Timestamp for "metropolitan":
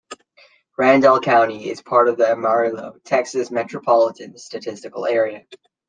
3.51-4.35